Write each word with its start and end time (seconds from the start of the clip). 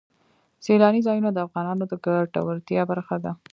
سیلانی 0.65 1.01
ځایونه 1.07 1.29
د 1.33 1.37
افغانانو 1.47 1.83
د 1.87 1.93
ګټورتیا 2.05 2.83
برخه 2.91 3.15
ده. 3.23 3.31